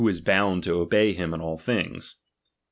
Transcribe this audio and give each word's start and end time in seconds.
is 0.07 0.19
bound 0.19 0.63
to 0.63 0.79
obey 0.79 1.13
bim 1.15 1.31
in 1.31 1.39
all 1.39 1.59
things. 1.59 2.15